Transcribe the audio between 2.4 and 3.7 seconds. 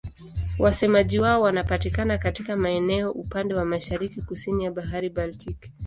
maeneo upande wa